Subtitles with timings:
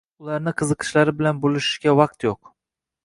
[0.27, 2.41] Ularni qiziqishlari bilan boʻlishishga vaqt yo’q.